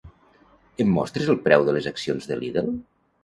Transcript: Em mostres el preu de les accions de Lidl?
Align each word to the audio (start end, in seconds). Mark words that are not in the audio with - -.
Em 0.85 0.89
mostres 0.95 1.29
el 1.35 1.37
preu 1.47 1.67
de 1.67 1.77
les 1.77 1.91
accions 1.91 2.25
de 2.31 2.39
Lidl? 2.41 2.73